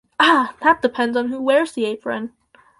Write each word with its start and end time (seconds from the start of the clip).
Ah, 0.19 0.55
that 0.63 0.81
depends 0.81 1.15
on 1.15 1.27
who 1.29 1.39
wears 1.39 1.73
the 1.73 1.85
apron! 1.85 2.31